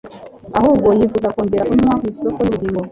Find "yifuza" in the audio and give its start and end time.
0.99-1.33